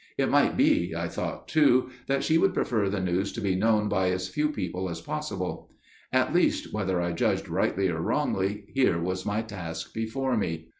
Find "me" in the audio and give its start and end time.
10.35-10.69